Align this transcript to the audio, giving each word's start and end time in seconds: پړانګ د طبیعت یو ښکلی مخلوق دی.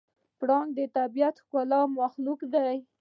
پړانګ 0.37 0.69
د 0.77 0.79
طبیعت 0.95 1.35
یو 1.37 1.41
ښکلی 1.45 1.79
مخلوق 1.99 2.39
دی. 2.53 2.77